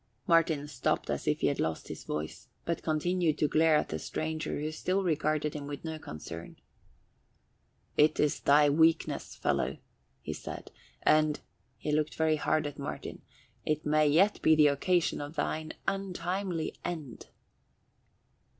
[0.25, 3.99] Martin stopped as if he had lost his voice, but continued to glare at the
[3.99, 6.55] stranger, who still regarded him with no concern.
[7.97, 9.77] "It is thy weakness, fellow,"
[10.23, 10.71] he said,
[11.03, 11.41] "and"
[11.77, 13.21] he looked very hard at Martin
[13.63, 17.27] "it may yet be the occasion of thine untimely end."